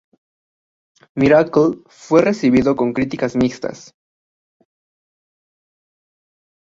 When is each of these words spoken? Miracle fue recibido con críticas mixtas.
Miracle 1.15 1.83
fue 1.85 2.23
recibido 2.23 2.75
con 2.75 2.91
críticas 2.91 3.35
mixtas. 3.35 3.93